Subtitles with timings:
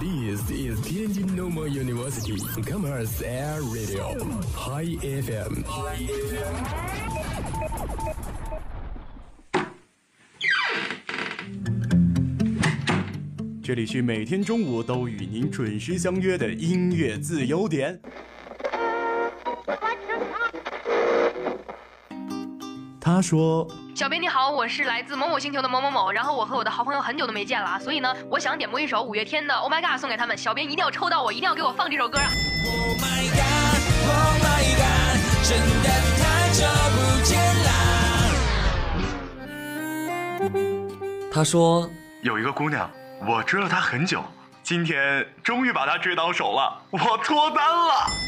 [0.00, 4.14] This is Tianjin Normal University Commerce Air Radio
[4.54, 5.64] High FM。
[13.60, 18.00] 这里是每天中午都与您准时相约的音乐自由点。
[23.08, 32.28] 他说小编你好，我是来自某某星球的某某某，然后我和我的好朋友很久都没见了啊，所以呢，我想点播一首五月天的《Oh My God》送给他们，小编一定要抽到我，一定要给我放这首歌啊
[32.66, 37.72] ！Oh my god, oh my god，真的太久不见啦。
[41.32, 41.88] 他说
[42.20, 42.90] 有一个姑娘，
[43.26, 44.22] 我追了她很久，
[44.62, 48.27] 今天终于把她追到手了，我脱单了。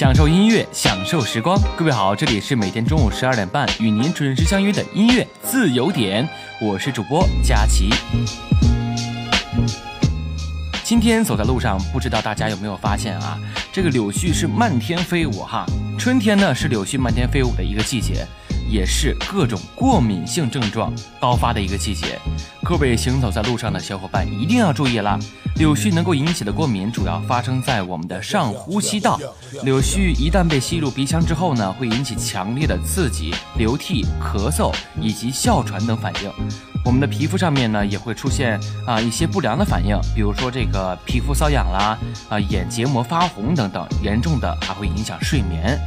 [0.00, 1.60] 享受音乐，享受时光。
[1.76, 6.26] 各位好，这里是每天中午十二点半与您准时相约的音乐自由点，
[6.58, 7.90] 我是主播佳琪。
[10.82, 13.38] 今天走在路上，不知道大家有没有发现啊？
[13.70, 15.66] 这个柳絮是漫天飞舞哈。
[15.98, 18.26] 春天呢是柳絮漫天飞舞的一个季节，
[18.70, 22.18] 也是各种过敏性症状高发的一个季节。
[22.62, 25.18] 各位行走在路上的小伙伴一定要注意啦！
[25.56, 29.18] 柳絮能够引起的过敏主要发生在我们的上呼吸道。
[29.64, 36.30] 柳絮一旦被吸入鼻腔之后呢，会引起强烈的刺激、流涕、咳嗽以及哮喘等反应。
[36.84, 41.98] 我们的皮肤上面呢也会出现啊一些不良的反应，比如说这个皮肤瘙痒啦，
[42.28, 45.78] 啊眼结膜发红等等，严重的还会影响睡眠。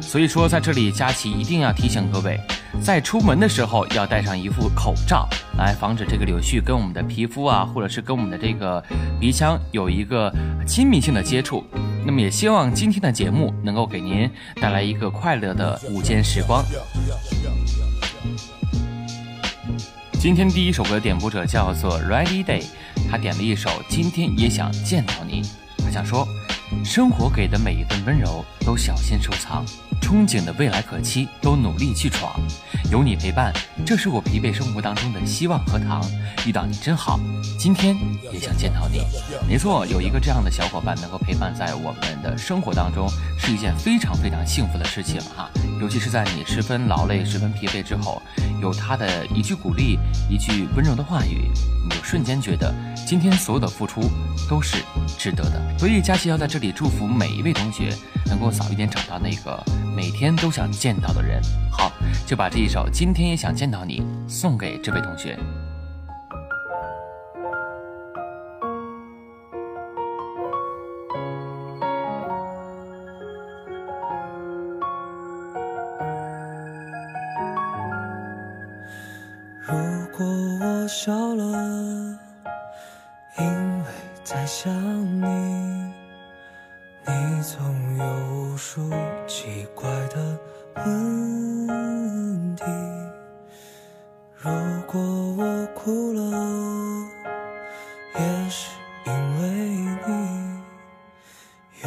[0.00, 2.40] 所以说在这里，佳琪一定要提醒各位，
[2.80, 5.28] 在出门的时候要戴上一副口罩，
[5.58, 8.82] 来防止这个柳絮跟我们的皮肤啊，或者是跟我们的这个
[9.20, 10.32] 鼻腔有一个
[10.66, 11.64] 亲密性的接触。
[12.06, 14.30] 那么也希望今天的节目能够给您
[14.60, 16.62] 带来一个快乐的午间时光。
[20.24, 22.64] 今天第一首歌的点播者叫做 Ready Day，
[23.10, 25.42] 他点了一首《今天也想见到你》，
[25.84, 26.26] 他想说，
[26.82, 29.66] 生活给的每一份温柔都小心收藏，
[30.00, 32.40] 憧憬的未来可期都努力去闯，
[32.94, 33.52] 有你陪伴，
[33.84, 36.00] 这是我疲惫生活当中的希望和糖。
[36.46, 37.18] 遇到你真好，
[37.58, 37.96] 今天
[38.32, 39.00] 也想见到你。
[39.48, 45.50] 没错，有一个这样的小伙伴能够陪伴在我们的生活当中，是一件非常非常幸福的事情哈。
[45.80, 48.22] 尤其是在你十分劳累、十分疲惫之后，
[48.62, 49.98] 有他的一句鼓励、
[50.30, 51.50] 一句温柔的话语，
[51.82, 52.72] 你就瞬间觉得
[53.04, 54.02] 今天所有的付出
[54.48, 54.76] 都是
[55.18, 55.60] 值得的。
[55.76, 57.92] 所以佳琪要在这里祝福每一位同学，
[58.26, 59.60] 能够早一点找到那个
[59.96, 61.42] 每天都想见到的人。
[61.76, 61.90] 好，
[62.24, 65.36] 就把这一首《今天也想见到你》送给这位同学。
[79.66, 79.74] 如
[80.16, 80.24] 果
[80.60, 81.42] 我笑了，
[83.38, 83.44] 因
[83.82, 83.84] 为
[84.22, 85.43] 在想你，你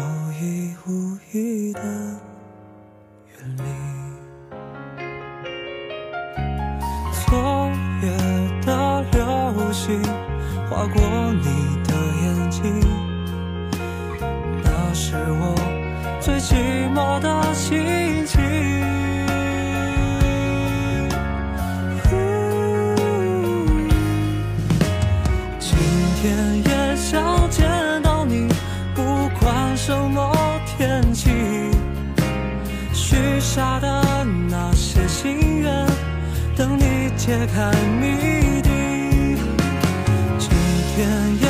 [0.00, 2.29] 有意无意的
[31.00, 31.30] 天气。
[32.92, 35.86] 许下的那些心愿，
[36.54, 38.70] 等你揭开谜底。
[40.38, 40.50] 今
[40.94, 41.08] 天
[41.40, 41.49] 也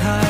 [0.00, 0.23] 开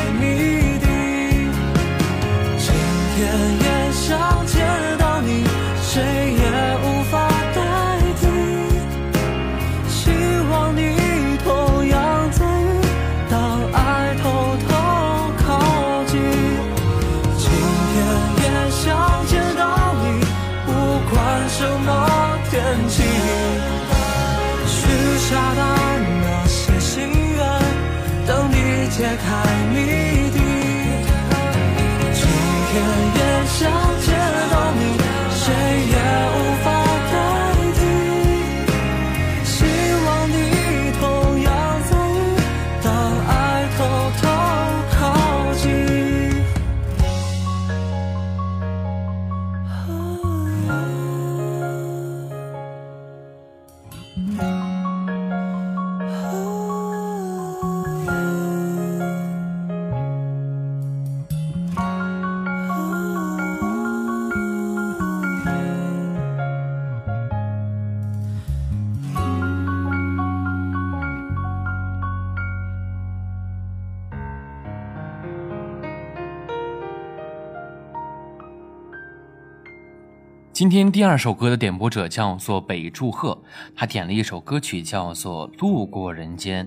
[80.55, 83.37] 今天第二首歌的点播者叫做北祝贺，
[83.75, 86.65] 他点了一首歌曲叫做《路过人间》，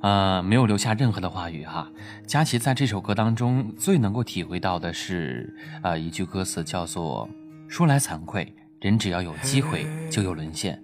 [0.00, 1.86] 呃，没有留下任何的话语哈。
[2.26, 7.28] 佳琪在这首歌当中最能够体会到的是，呃，一句歌词叫做
[7.68, 8.50] “说来惭愧，
[8.80, 10.82] 人只要有机会就有沦陷”。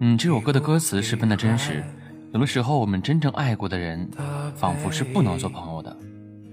[0.00, 1.84] 嗯，这首歌的歌词十分的真实。
[2.32, 4.08] 有的时候，我们真正爱过的人，
[4.56, 5.94] 仿佛是不能做朋友的，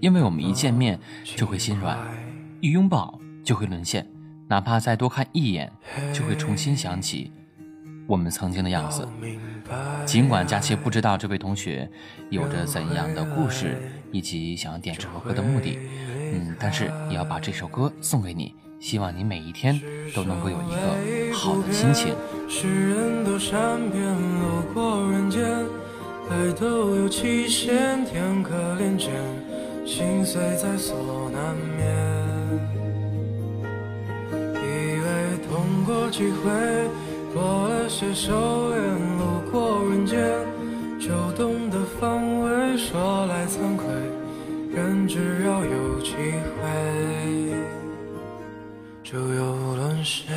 [0.01, 1.97] 因为我们一见面就会心软，
[2.59, 4.05] 一拥抱就会沦陷。
[4.49, 5.71] 哪怕再多看一眼，
[6.11, 7.31] 就会重新想起
[8.07, 9.07] 我们曾经的样子。
[10.07, 11.87] 尽管佳琪不知道这位同学
[12.31, 13.77] 有着怎样的故事，
[14.11, 15.77] 以及想要点这首歌的目的，
[16.33, 19.79] 嗯，但是也要把这首歌送给你，希望你每一天
[20.15, 22.15] 都能够有一个好的心情。
[22.49, 25.45] 世人都善变，路过人间，
[26.27, 29.13] 爱都有期限，天可怜见，
[29.85, 32.08] 心碎在所难免。
[36.09, 36.49] 痛过几回，
[37.33, 38.33] 多了些收
[38.71, 38.77] 敛，
[39.19, 40.19] 路过人间，
[40.99, 42.77] 就懂得防卫。
[42.77, 43.85] 说来惭愧，
[44.73, 46.15] 人只要有机
[46.57, 46.67] 会，
[49.03, 50.35] 就有沦陷。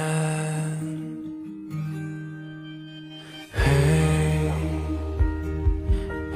[3.54, 4.52] 嘿，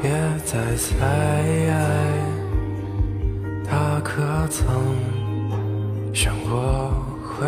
[0.00, 0.11] 别
[0.46, 0.96] 再猜，
[3.68, 4.64] 他可曾
[6.14, 6.90] 想过
[7.22, 7.46] 回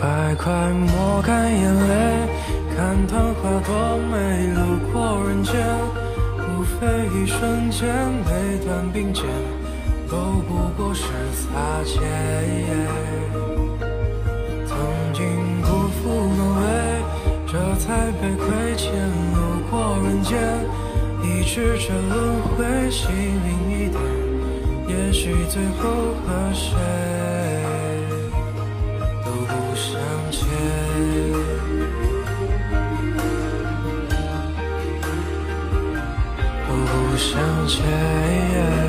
[0.00, 2.28] 快快抹干眼泪，
[2.76, 5.52] 看昙花多美，路过人间，
[6.38, 6.86] 无非
[7.18, 7.92] 一瞬间，
[8.24, 9.24] 每段并肩，
[10.08, 11.02] 都不过是
[11.34, 12.00] 擦肩。
[14.68, 14.78] 曾
[15.12, 15.26] 经
[15.62, 17.02] 辜负能为，
[17.48, 18.92] 这才被亏欠，
[19.34, 19.36] 路
[19.68, 20.38] 过人间，
[21.24, 24.00] 一直这轮回，心灵一点，
[24.86, 27.47] 也许最后和谁？
[30.28, 30.46] 都不相欠，
[36.68, 38.87] 都不相欠。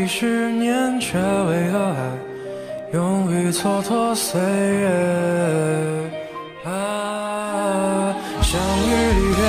[0.00, 4.88] 几十年，却为了爱雨蹉跎岁月。
[6.64, 9.44] 啊，相遇离别，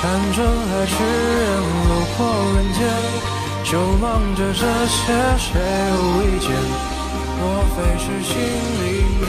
[0.00, 2.18] 看春海痴人路过
[2.54, 2.78] 人间，
[3.64, 5.02] 就忙着这些，
[5.38, 5.50] 谁
[5.90, 6.46] 又未见？
[7.40, 7.42] 莫
[7.74, 8.32] 非是心
[8.78, 8.86] 里
[9.18, 9.26] 面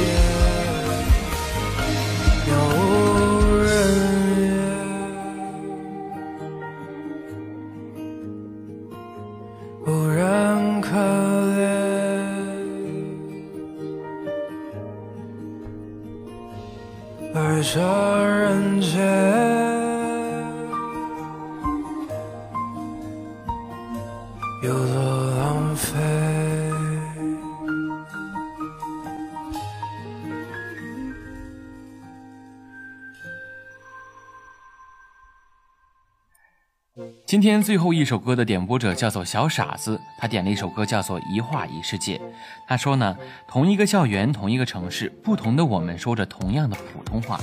[24.65, 25.93] 有多浪费？
[37.27, 42.17] 今天最后一首歌的点播者叫做小傻子，他点了一首歌叫做《一画一世界》。
[42.67, 43.15] 他说呢，
[43.47, 47.39] 同一个校园，同一个城市，不同的我们说着同样的普通话，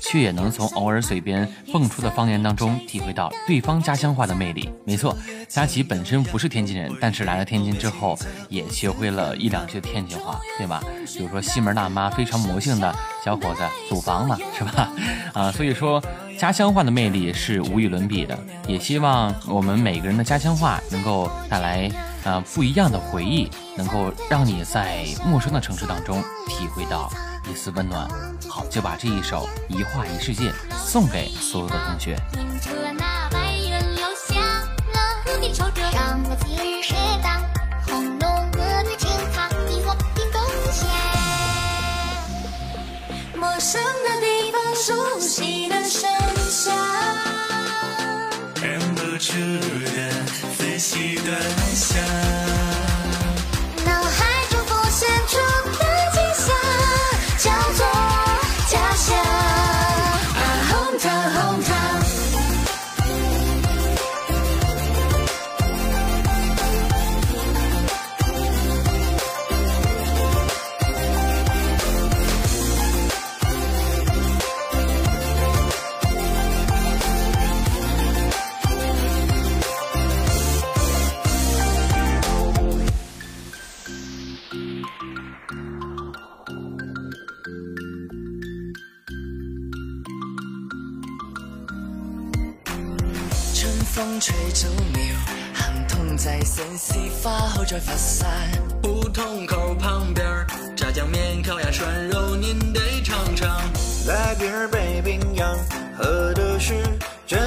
[0.00, 4.72] 却也能从偶尔嘴边蹦出的方言当中体会到对方家乡话的魅力。
[4.84, 5.14] 没错，
[5.48, 10.82] 佳琪本身不是天津人，但是来了天津之后也学会了一两句天津话，对吧？
[11.06, 14.92] 比如说西门大妈非常魔性的小伙子租房了，是吧？
[15.34, 16.02] 啊，所以说。
[16.36, 18.38] 家乡话的魅力是无与伦比的，
[18.68, 21.90] 也希望我们每个人的家乡话能够带来
[22.24, 27.10] 呃不一样的回忆，能够让你在陌生的城市当中体会到
[27.50, 28.06] 一丝温暖。
[28.50, 32.18] 好，就把这一首《一画一世界》送给所有的同学。
[44.86, 46.08] 熟悉的声
[46.48, 46.72] 响，
[48.62, 49.32] 忍不住
[49.96, 50.24] 的
[50.56, 51.36] 仔细端
[51.74, 51.98] 详，
[93.96, 95.00] 风吹走了
[95.54, 98.28] 寒痛在身细发后再发散。
[98.82, 100.26] 胡同口旁边
[100.76, 103.48] 炸酱面烤鸭涮肉您得尝尝。
[104.06, 105.56] 来瓶北冰洋
[105.96, 106.74] 喝的是
[107.26, 107.38] 真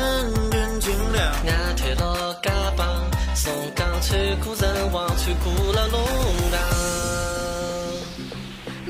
[0.49, 2.87] 正清凉拿铁锅嘎棒
[3.35, 6.01] 松岗脆骨南黄脆骨捞龙
[6.51, 6.59] 岗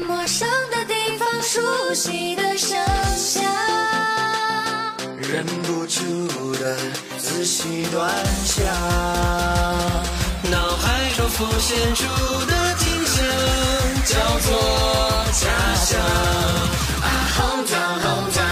[0.07, 2.79] 陌生的地方熟悉的声
[3.17, 3.98] 响。
[5.31, 6.01] 忍不住
[6.53, 6.75] 的
[7.19, 8.09] 仔细端
[8.45, 8.65] 详，
[10.49, 12.03] 脑海中浮现出
[12.47, 13.23] 的景象，
[14.05, 14.49] 叫做
[15.31, 15.99] 家乡。
[17.01, 17.07] 啊
[17.37, 18.43] 红掌红掌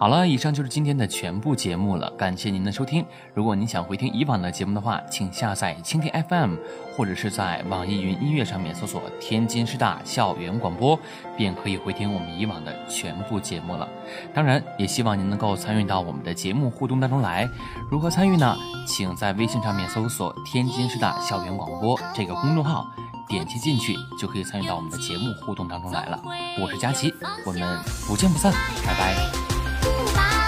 [0.00, 3.04] 好了，以上就是今天的全部节目了，感谢您的收听。
[3.34, 6.54] 如果您想回听以往的节目的话，请下载蜻蜓 FM，
[6.96, 10.98] 或者是在网易云音乐上面搜索“天津师大校园广播”，
[11.36, 13.86] 便可以回听我们以往的全部节目了。
[14.32, 17.46] 当然，也希望您能够参与到我们的节目互动当中来。
[17.90, 18.56] 如何参与呢？
[18.86, 22.86] 请在微信上面搜索“天津师大校园广播”这个公众号，
[23.28, 26.18] 点击进去就可以参与到我们的节目互动当中来了。
[26.58, 27.12] 我是佳琪，
[27.44, 27.78] 我们
[28.08, 28.50] 不见不散，
[28.86, 29.49] 拜拜。
[29.80, 30.39] 不忙